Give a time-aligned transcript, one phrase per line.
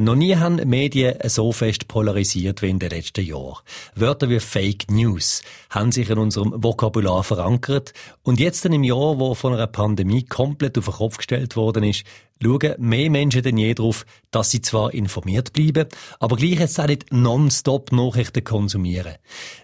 [0.00, 3.58] Noch nie haben Medien so fest polarisiert wie in den letzten Jahren.
[3.94, 9.34] Wörter wie Fake News haben sich in unserem Vokabular verankert und jetzt im Jahr, wo
[9.34, 12.04] von einer Pandemie komplett auf den Kopf gestellt worden ist,
[12.42, 15.86] schauen mehr Menschen denn je darauf, dass sie zwar informiert bleiben,
[16.18, 19.16] aber gleich jetzt auch nicht nonstop Nachrichten konsumieren.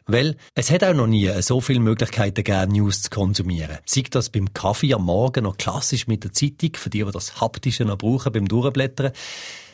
[0.05, 3.79] Weil es hat auch noch nie so viele Möglichkeiten gegeben, News zu konsumieren.
[3.87, 7.41] Sei das beim Kaffee am Morgen noch klassisch mit der Zeitung, für die, die das
[7.41, 9.13] Haptische noch brauchen beim Durchblättern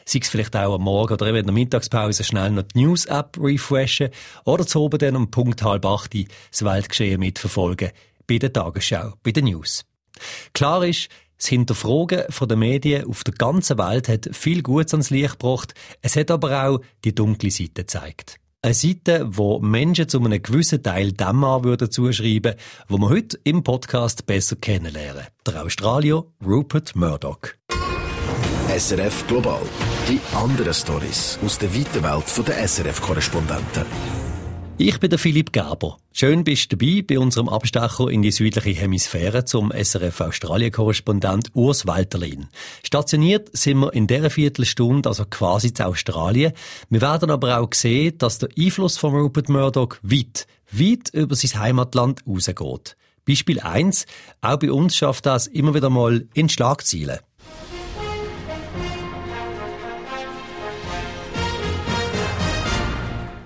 [0.04, 3.38] sei es vielleicht auch am Morgen oder eben in der Mittagspause schnell noch die News-App
[3.40, 4.10] refreshen
[4.44, 7.90] oder zu oben dann um Punkt halb acht das Weltgeschehen mitverfolgen
[8.26, 9.84] bei der Tagesschau, bei den News.
[10.52, 15.10] Klar ist, das Hinterfragen von den Medien auf der ganzen Welt hat viel Gutes ans
[15.10, 18.36] Licht gebracht, es hat aber auch die dunkle Seite gezeigt.
[18.64, 22.54] Eine Seite, wo Menschen zu einem gewissen Teil dem Mann würden zuschreiben,
[22.86, 25.26] wo wir heute im Podcast besser kennenlernen.
[25.44, 27.40] Der Australier Rupert Murdoch.
[28.78, 29.60] SRF Global.
[30.08, 33.84] Die anderen Stories aus der weiten Welt der SRF-Korrespondenten.
[34.78, 35.98] Ich bin der Philipp Gaber.
[36.14, 41.86] Schön bist du dabei bei unserem Abstecher in die südliche Hemisphäre zum SRF Australien-Korrespondent Urs
[41.86, 42.48] Walterlin.
[42.82, 46.54] Stationiert sind wir in dieser Viertelstunde, also quasi zu Australien.
[46.88, 51.60] Wir werden aber auch sehen, dass der Einfluss von Rupert Murdoch weit, weit über sein
[51.60, 52.96] Heimatland rausgeht.
[53.28, 54.06] Beispiel 1.
[54.40, 57.18] Auch bei uns schafft das immer wieder mal in Schlagzeilen.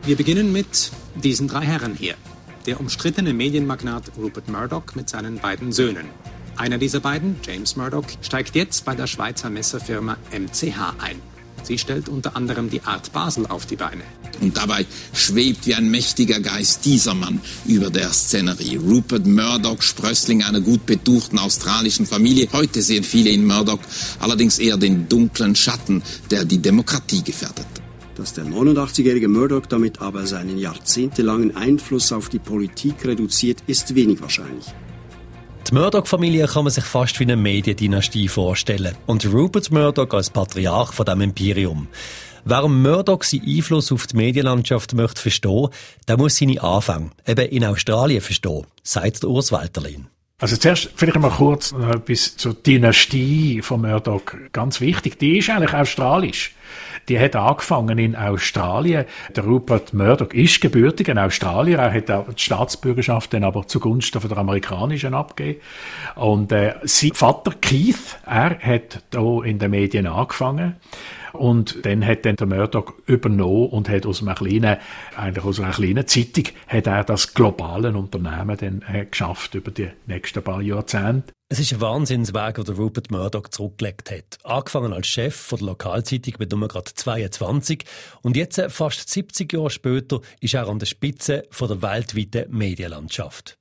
[0.06, 2.14] Wir beginnen mit diesen drei Herren hier.
[2.64, 6.06] Der umstrittene Medienmagnat Rupert Murdoch mit seinen beiden Söhnen.
[6.54, 11.20] Einer dieser beiden, James Murdoch, steigt jetzt bei der Schweizer Messerfirma MCH ein.
[11.64, 14.04] Sie stellt unter anderem die Art Basel auf die Beine.
[14.40, 18.76] Und dabei schwebt wie ein mächtiger Geist dieser Mann über der Szenerie.
[18.76, 22.46] Rupert Murdoch, Sprössling einer gut betuchten australischen Familie.
[22.52, 23.80] Heute sehen viele in Murdoch
[24.20, 27.66] allerdings eher den dunklen Schatten, der die Demokratie gefährdet.
[28.16, 34.22] Dass der 89-jährige Murdoch damit aber seinen jahrzehntelangen Einfluss auf die Politik reduziert, ist wenig
[34.22, 34.66] wahrscheinlich.
[35.68, 38.94] Die Murdoch-Familie kann man sich fast wie eine Mediendynastie vorstellen.
[39.06, 41.88] Und Rupert Murdoch als Patriarch von dem Imperium.
[42.44, 45.70] Wer Murdoch seinen Einfluss auf die Medienlandschaft möchte verstehen,
[46.06, 50.06] der muss seine Anfänge eben in Australien verstehen, sagt Urs Walterlin.
[50.38, 54.20] Also zuerst vielleicht mal kurz noch etwas zur Dynastie von Murdoch.
[54.52, 56.54] Ganz wichtig, die ist eigentlich australisch.
[57.08, 59.06] Die hat angefangen in Australien.
[59.34, 61.78] Der Rupert Murdoch ist gebürtig in Australier.
[61.78, 65.62] Er hat die Staatsbürgerschaft dann aber zugunsten von der amerikanischen abgegeben.
[66.16, 70.76] Und äh, sein Vater Keith, er hat da in den Medien angefangen.
[71.38, 74.76] Und dann hat dann der Murdoch übernommen und hat aus einer kleinen,
[75.16, 79.88] eigentlich aus einer kleinen Zeitung, hat er das globale Unternehmen dann äh, geschafft über die
[80.06, 81.32] nächsten paar Jahrzehnte.
[81.48, 84.38] Es ist ein Wahnsinnsweg, den Rupert Murdoch zurückgelegt hat.
[84.42, 87.84] Angefangen als Chef von der Lokalzeitung mit Nummer gerade 22
[88.22, 92.56] und jetzt, äh, fast 70 Jahre später, ist er an der Spitze von der weltweiten
[92.56, 93.58] Medienlandschaft.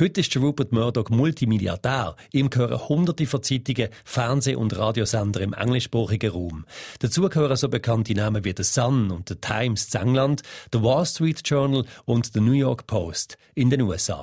[0.00, 2.14] Heute ist Rupert Murdoch Multimilliardär.
[2.30, 6.66] Ihm gehören hunderte von Zeitungen, Fernseh- und Radiosender im englischsprachigen Raum.
[7.00, 10.42] Dazu gehören so bekannte Namen wie The Sun und The Times in England,
[10.72, 14.22] The Wall Street Journal und The New York Post in den USA.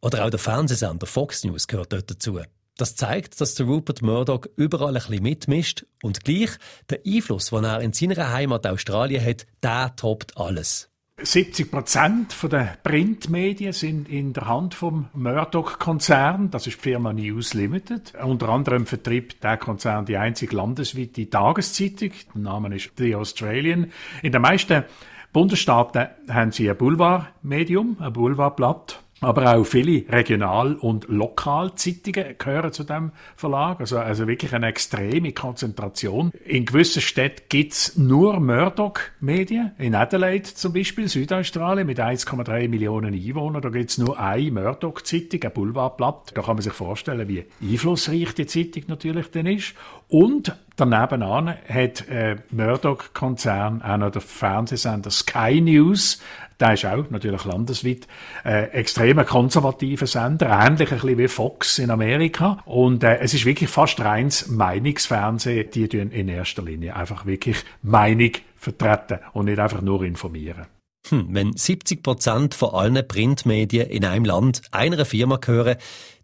[0.00, 2.38] Oder auch der Fernsehsender Fox News gehört dort dazu.
[2.76, 6.50] Das zeigt, dass der Rupert Murdoch überall ein bisschen mitmischt und gleich
[6.88, 10.88] der Einfluss, den er in seiner Heimat Australien hat, der toppt alles.
[11.22, 16.50] 70 Prozent der Printmedien sind in der Hand vom Murdoch-Konzern.
[16.50, 18.12] Das ist die Firma News Limited.
[18.22, 22.10] Unter anderem vertritt der Konzern die einzige landesweite Tageszeitung.
[22.34, 23.92] Der Name ist The Australian.
[24.22, 24.84] In den meisten
[25.32, 29.02] Bundesstaaten haben sie ein Boulevardmedium, ein Boulevardblatt.
[29.22, 33.80] Aber auch viele Regional- und Lokalzeitungen gehören zu dem Verlag.
[33.80, 36.32] Also, also wirklich eine extreme Konzentration.
[36.44, 39.72] In gewissen Städten gibt's nur Murdoch-Medien.
[39.78, 43.62] In Adelaide zum Beispiel, Südaustralien, mit 1,3 Millionen Einwohnern.
[43.62, 46.32] Da gibt's nur eine Murdoch-Zeitung, ein Boulevardblatt.
[46.34, 49.74] Da kann man sich vorstellen, wie einflussreich die Zeitung natürlich dann ist.
[50.08, 56.20] Und daneben an hat äh, Murdoch-Konzern auch noch der Fernsehsender Sky News
[56.60, 58.06] der ist auch natürlich landesweit
[58.44, 62.62] äh, extrem konservativer Sender, ähnlich ein bisschen wie Fox in Amerika.
[62.64, 67.56] Und äh, es ist wirklich fast reins Meinungsfernsehen, die tun in erster Linie einfach wirklich
[67.82, 70.66] Meinung vertreten und nicht einfach nur informieren.
[71.08, 75.76] Hm, wenn 70 Prozent von allen Printmedien in einem Land einer Firma gehören,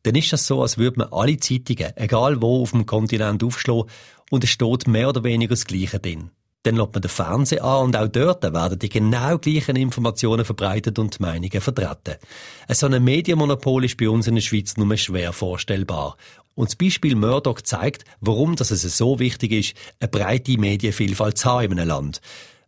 [0.02, 3.84] dann ist das so, als würde man alle Zeitungen, egal wo auf dem Kontinent, aufschlagen
[4.31, 6.31] und es steht mehr oder weniger das Gleiche drin.
[6.64, 10.98] Dann lädt man den Fernseher an und auch dort werden die genau gleichen Informationen verbreitet
[10.98, 12.16] und Meinungen vertreten.
[12.68, 16.16] So ein Medienmonopol ist bei uns in der Schweiz nur schwer vorstellbar.
[16.54, 21.50] Und das Beispiel Murdoch zeigt, warum das es so wichtig ist, eine breite Medienvielfalt zu
[21.50, 22.20] haben in einem Land.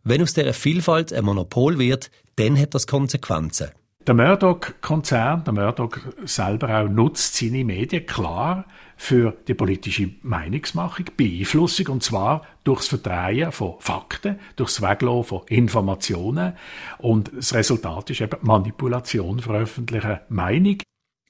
[0.03, 3.69] Wenn aus dieser Vielfalt ein Monopol wird, dann hat das Konsequenzen.
[4.07, 8.65] Der Murdoch-Konzern, der Murdoch selber auch, nutzt seine Medien klar
[8.95, 16.53] für die politische Meinungsmachung, Beeinflussung, und zwar durchs Verdrehen von Fakten, durchs Weglassen von Informationen.
[16.99, 20.77] Und das Resultat ist eben Manipulation von öffentlicher Meinung.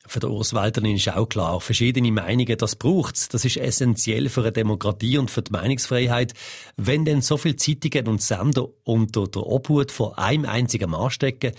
[0.06, 3.30] Für den Urs Walterlin ist auch klar, verschiedene Meinungen, das braucht's.
[3.30, 6.34] Das ist essentiell für eine Demokratie und für die Meinungsfreiheit.
[6.76, 11.54] Wenn denn so viele Zeitungen und Sender unter der Obhut von einem einzigen Mann stecken,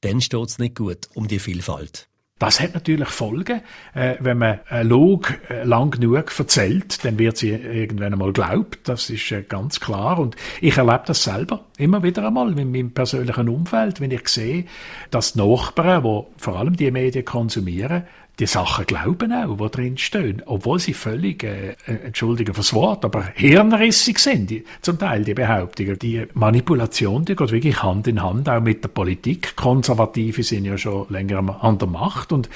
[0.00, 2.10] dann steht es nicht gut um die Vielfalt.
[2.40, 3.60] Das hat natürlich Folgen.
[3.92, 8.88] Äh, wenn man eine Log äh, lang genug erzählt, dann wird sie irgendwann einmal glaubt.
[8.88, 10.18] Das ist äh, ganz klar.
[10.18, 14.64] Und ich erlebe das selber immer wieder einmal in meinem persönlichen Umfeld, wenn ich sehe,
[15.10, 18.04] dass die Nachbarn, die vor allem die Medien konsumieren,
[18.40, 23.04] die Sachen glauben auch, die drin stehen, obwohl sie völlig, äh, äh, entschuldigen fürs Wort,
[23.04, 25.98] aber hirnrissig sind, die, zum Teil die Behauptungen.
[25.98, 29.56] Die Manipulation, die geht wirklich Hand in Hand auch mit der Politik.
[29.56, 32.48] Konservative sind ja schon länger an der Macht und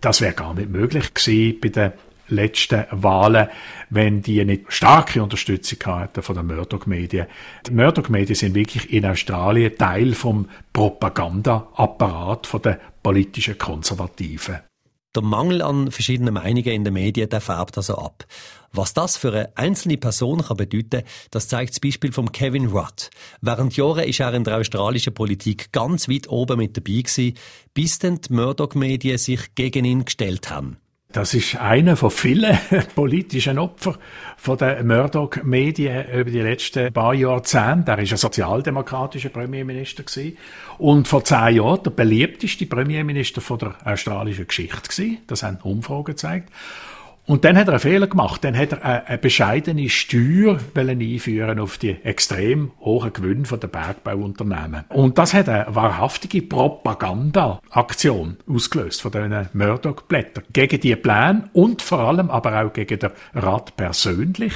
[0.00, 1.92] das wäre gar nicht möglich gewesen bei den
[2.28, 3.48] letzten Wahlen,
[3.90, 7.26] wenn die nicht starke Unterstützung hatten von den Murdoch-Medien.
[7.66, 14.60] Die Murdoch-Medien sind wirklich in Australien Teil vom Propagandaapparat der politischen Konservativen.
[15.14, 18.26] Der Mangel an verschiedenen Meinungen in den Medien, der färbt also ab.
[18.72, 23.10] Was das für eine einzelne Person kann bedeuten, das zeigt das Beispiel von Kevin Rudd.
[23.42, 27.34] Während Jahren ist er in der australischen Politik ganz weit oben mit dabei gewesen,
[27.74, 30.78] bis dann die Murdoch-Medien sich gegen ihn gestellt haben.
[31.12, 32.58] Das ist einer von vielen
[32.94, 33.98] politischen Opfern
[34.38, 37.92] von den Murdoch-Medien über die letzten paar Jahrzehnte.
[37.92, 40.04] Er ist ein sozialdemokratischer Premierminister
[40.78, 45.18] und vor zehn Jahren der beliebteste Premierminister von der australischen Geschichte.
[45.26, 46.48] Das haben Umfragen gezeigt.
[47.24, 48.42] Und dann hat er einen Fehler gemacht.
[48.42, 54.84] Dann hat er eine, bescheidene Steuer einführen auf die extrem hohen Gewinne der Bergbauunternehmen.
[54.88, 60.44] Und das hat eine wahrhaftige Propagandaaktion ausgelöst von diesen Murdoch-Blättern.
[60.52, 64.54] Gegen die Pläne und vor allem aber auch gegen den Rat persönlich.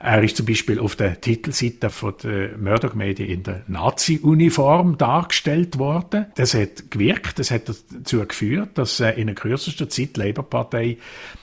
[0.00, 6.26] Er ist zum Beispiel auf der Titelseite von der Murdoch-Medien in der Nazi-Uniform dargestellt worden.
[6.34, 7.38] Das hat gewirkt.
[7.38, 10.98] Das hat dazu geführt, dass in der kürzesten Zeit die Labour-Partei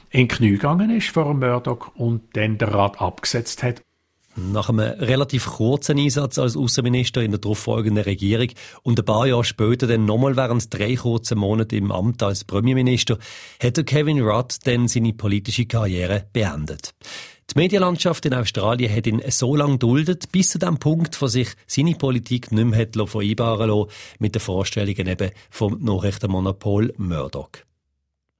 [0.10, 3.82] in Knie gegangen ist vor Murdoch und dann der Rat abgesetzt hat.
[4.40, 8.50] Nach einem relativ kurzen Einsatz als Außenminister in der darauffolgenden Regierung
[8.84, 13.18] und ein paar Jahre später dann nochmal während drei kurzen Monate im Amt als Premierminister
[13.62, 16.94] hat Kevin Rudd dann seine politische Karriere beendet.
[17.50, 21.50] Die Medienlandschaft in Australien hat ihn so lange duldet, bis zu dem Punkt, wo sich
[21.66, 23.90] seine Politik nicht mehr vereinbaren lassen
[24.20, 27.50] mit den Vorstellungen eben vom Nachrichtenmonopol Murdoch.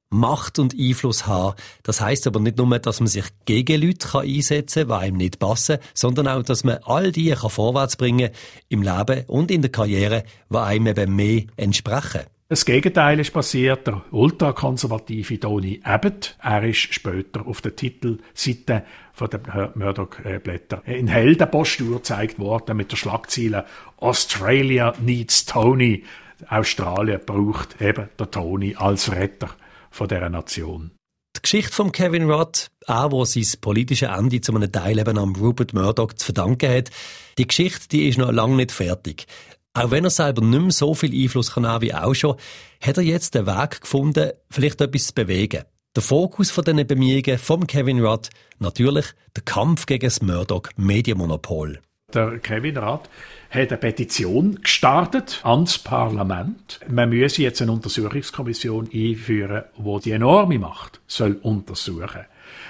[0.10, 1.56] Macht und Einfluss haben.
[1.84, 5.18] Das heißt aber nicht nur, dass man sich gegen Leute kann einsetzen kann, die einem
[5.18, 8.30] nicht passen, sondern auch, dass man all die kann vorwärts bringen
[8.70, 12.22] im Leben und in der Karriere, die einem eben mehr entsprechen.
[12.50, 13.88] Das Gegenteil ist passiert.
[13.88, 19.42] Der ultrakonservative Tony Abbott, er ist später auf der Titelseite von den
[19.76, 23.66] Murdoch-Blättern in Heldenpostur gezeigt worden mit der Schlagzeile
[23.98, 26.06] Australia needs Tony.
[26.48, 29.50] Australien braucht eben der Tony als Retter
[29.92, 30.92] von dieser Nation.
[31.36, 35.36] Die Geschichte von Kevin Rudd, auch wo sein politisches Ende zu einem Teil eben am
[35.36, 36.90] Rupert Murdoch zu verdanken hat,
[37.38, 39.28] die Geschichte, die ist noch lange nicht fertig.
[39.74, 42.38] Auch wenn er selber nicht mehr so viel Einfluss kann haben wie auch schon,
[42.82, 45.64] hat er jetzt den Weg gefunden, vielleicht etwas zu bewegen.
[45.96, 51.80] Der Fokus von diesen Bemühungen von Kevin Rudd, natürlich der Kampf gegen das Murdoch-Medienmonopol.
[52.14, 53.10] Der Kevin Rudd
[53.50, 56.80] hat eine Petition gestartet ans Parlament.
[56.88, 62.22] Man müsse jetzt eine Untersuchungskommission einführen, wo die enorme Macht soll untersuchen.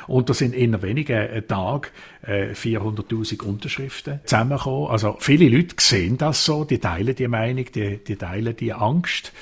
[0.07, 1.85] Und da sind in wenigen Tagen
[2.23, 4.89] äh, 400.000 Unterschriften zusammengekommen.
[4.89, 9.33] Also viele Leute sehen das so, die teilen die Meinung, die, die teilen die Angst.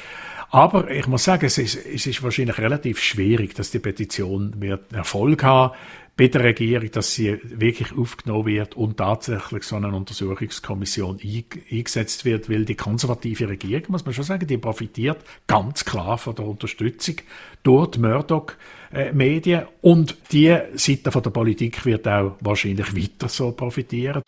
[0.49, 4.91] Aber ich muss sagen, es ist, es ist wahrscheinlich relativ schwierig, dass die Petition wird
[4.91, 5.73] Erfolg haben
[6.17, 12.50] bei der Regierung, dass sie wirklich aufgenommen wird und tatsächlich so eine Untersuchungskommission eingesetzt wird,
[12.50, 17.15] weil die konservative Regierung, muss man schon sagen, die profitiert ganz klar von der Unterstützung
[17.63, 24.22] durch die Murdoch-Medien und die Seite von der Politik wird auch wahrscheinlich weiter so profitieren.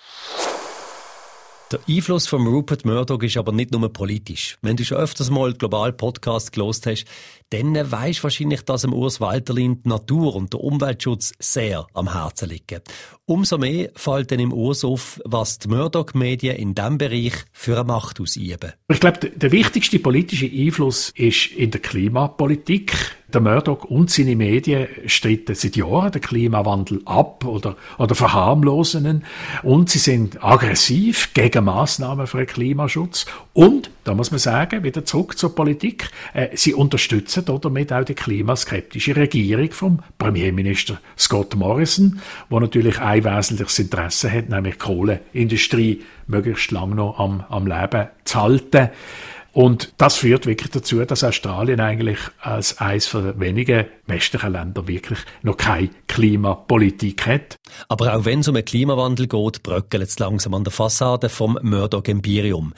[1.69, 4.57] Der Einfluss von Rupert Murdoch ist aber nicht nur politisch.
[4.61, 7.03] Wenn du schon öfters mal global Podcast gelost hast,
[7.49, 12.47] dann weisst wahrscheinlich, dass dem Urs Walterlin die Natur und der Umweltschutz sehr am Herzen
[12.47, 12.79] liegen.
[13.25, 17.83] Umso mehr fällt dann im Urs auf, was die Murdoch-Medien in diesem Bereich für eine
[17.83, 18.71] Macht ausüben.
[18.87, 22.93] Ich glaube, der wichtigste politische Einfluss ist in der Klimapolitik.
[23.33, 29.23] Der Murdoch und seine Medien streiten seit Jahren den Klimawandel ab oder, oder verharmlosen ihn.
[29.63, 33.25] Und sie sind aggressiv gegen Maßnahmen für den Klimaschutz.
[33.51, 38.13] Und, da muss man sagen, wieder zurück zur Politik, äh, sie unterstützen damit auch die
[38.13, 46.01] klimaskeptische Regierung vom Premierminister Scott Morrison, wo natürlich ein wesentliches Interesse hat, nämlich die Kohleindustrie
[46.27, 48.89] möglichst lange noch am, am Leben zu halten.
[49.53, 55.19] Und das führt wirklich dazu, dass Australien eigentlich als eines der wenigen westlichen Länder wirklich
[55.41, 57.55] noch keine Klimapolitik hat.
[57.87, 61.57] Aber auch wenn es um den Klimawandel geht, bröckelt es langsam an der Fassade vom
[61.61, 62.73] Murdoch Imperium.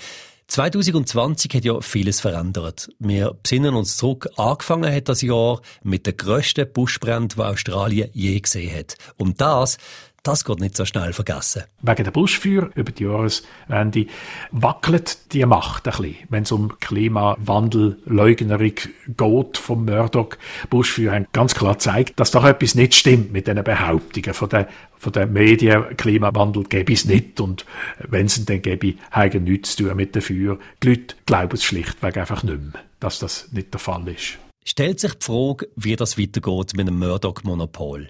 [0.49, 2.89] 2020 hat ja vieles verändert.
[2.97, 4.27] Wir besinnen uns zurück.
[4.35, 8.95] Angefangen hat das Jahr mit der grössten Buschbrand, die Australien je gesehen hat.
[9.17, 9.77] Und das
[10.23, 11.63] das geht nicht so schnell vergessen.
[11.81, 14.07] Wegen der Buschfeuer über die Jahreswende
[14.51, 18.75] wackelt die Macht ein bisschen, wenn es um Klimawandel, Leugnering
[19.07, 20.35] geht vom Murdoch.
[20.69, 24.65] Buschfeuer haben ganz klar gezeigt, dass doch etwas nicht stimmt mit diesen Behauptungen von den,
[24.97, 25.97] von den Medien.
[25.97, 27.65] Klimawandel gäbe es nicht und
[27.99, 30.57] wenn es ihn dann gäbe, haben nichts zu tun mit dem Feuer.
[30.83, 34.37] Die Leute glauben es schlichtweg einfach nicht mehr, dass das nicht der Fall ist.
[34.65, 38.09] Stellt sich die Frage, wie das weitergeht mit dem Murdoch-Monopol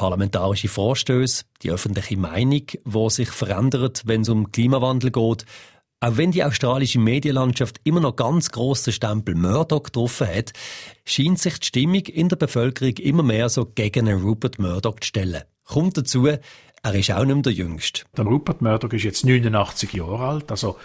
[0.00, 5.44] parlamentarische Vorstöße, die öffentliche Meinung, die sich verändert, wenn es um Klimawandel geht.
[6.00, 10.54] Auch wenn die australische Medienlandschaft immer noch ganz grossen Stempel Murdoch getroffen hat,
[11.04, 15.42] scheint sich die Stimmung in der Bevölkerung immer mehr so gegen Rupert Murdoch zu stellen.
[15.64, 18.04] Kommt dazu, er ist auch nicht mehr der Jüngste.
[18.16, 20.78] Der Rupert Murdoch ist jetzt 89 Jahre alt, also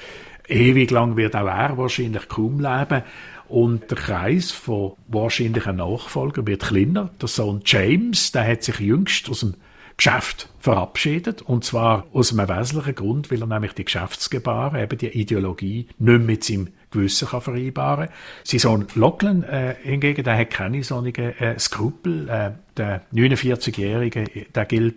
[0.49, 3.03] ewig lang wird auch er wahrscheinlich kaum leben.
[3.47, 7.09] Und der Kreis von wahrscheinlichen Nachfolgern wird kleiner.
[7.21, 9.55] Der Sohn James, der hat sich jüngst aus dem
[9.97, 11.41] Geschäft verabschiedet.
[11.41, 16.21] Und zwar aus einem wesentlichen Grund, weil er nämlich die Geschäftsgebaren, eben die Ideologie, nicht
[16.21, 18.09] mit seinem Gewissen kann vereinbaren
[18.43, 22.29] Sein Sohn Lachlan äh, hingegen, der hat keine solchen äh, Skrupel.
[22.29, 24.95] Äh, der 49-Jährige, der gilt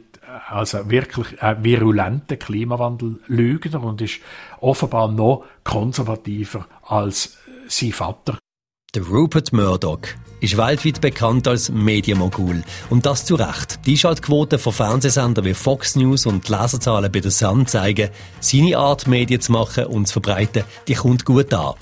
[0.48, 4.20] als ein wirklich ein virulenter Klimawandellügner und ist
[4.60, 7.38] offenbar noch konservativer als
[7.68, 8.38] sein Vater.
[8.94, 10.00] Der Rupert Murdoch
[10.40, 12.62] ist weltweit bekannt als Medienmogul.
[12.90, 13.80] Und das zu Recht.
[13.86, 18.10] Die Einschaltquoten von Fernsehsendern wie Fox News und die Leserzahlen bei der Sun zeigen,
[18.40, 21.74] seine Art, Medien zu machen und zu verbreiten, die kommt gut an.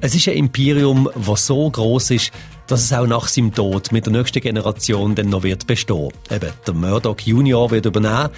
[0.00, 2.30] Es ist ein Imperium, das so groß ist,
[2.66, 6.12] dass es auch nach seinem Tod mit der nächsten Generation dann noch wird bestehen.
[6.30, 8.30] Eben, der Murdoch Junior wird übernehmen,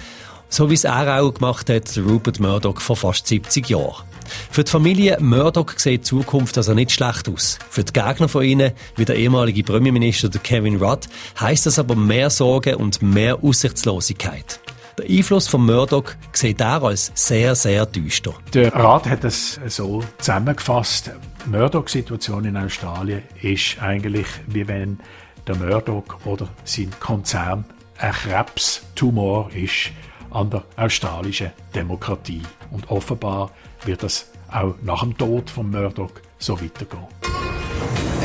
[0.49, 4.10] so wie es er auch gemacht hat, Rupert Murdoch vor fast 70 Jahren.
[4.49, 7.59] Für die Familie Murdoch sieht die Zukunft also nicht schlecht aus.
[7.69, 11.07] Für die Gegner von ihnen, wie der ehemalige Premierminister Kevin Rudd,
[11.39, 14.59] heißt das aber mehr Sorge und mehr Aussichtslosigkeit.
[14.97, 18.33] Der Einfluss von Murdoch sieht er als sehr, sehr düster.
[18.53, 21.11] Der Rat hat es so zusammengefasst.
[21.45, 24.99] Die Murdoch-Situation in Australien ist eigentlich, wie wenn
[25.47, 27.65] der Murdoch oder sein Konzern
[27.97, 29.91] ein Krebstumor ist
[30.29, 32.41] an der australischen Demokratie.
[32.71, 33.51] Und offenbar
[33.85, 37.07] wird das auch nach dem Tod von Murdoch so weitergehen.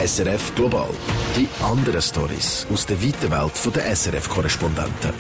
[0.05, 0.89] SRF Global.
[1.37, 5.13] Die anderen Stories aus der weiten Welt der SRF-Korrespondenten.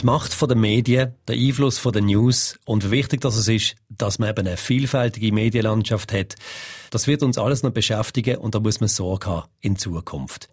[0.00, 4.30] Die Macht der Medien, der Einfluss der News und wie wichtig das ist, dass man
[4.30, 6.36] eben eine vielfältige Medienlandschaft hat,
[6.90, 10.48] das wird uns alles noch beschäftigen und da muss man Sorge haben in Zukunft.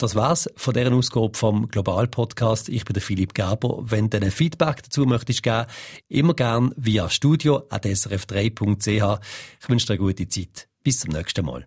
[0.00, 2.70] Das war's von dieser Ausgabe vom Global Podcast.
[2.70, 3.80] Ich bin der Philipp Gerber.
[3.82, 5.66] Wenn du ein Feedback dazu möchtest geben,
[6.08, 9.20] immer gern via studio.srf3.ch.
[9.60, 10.70] Ich wünsche dir eine gute Zeit.
[10.82, 11.66] Bis zum nächsten Mal.